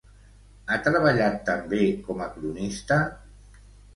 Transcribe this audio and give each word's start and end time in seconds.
Ha 0.69 0.77
treballat 0.87 1.35
també 1.49 1.83
com 2.09 2.25
a 2.27 2.31
cronista? 2.37 2.97